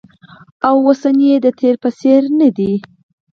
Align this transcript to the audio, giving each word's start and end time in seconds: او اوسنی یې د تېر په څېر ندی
او 0.67 0.75
اوسنی 0.87 1.25
یې 1.31 1.37
د 1.45 1.47
تېر 1.59 1.75
په 1.83 1.89
څېر 1.99 2.21
ندی 2.39 2.73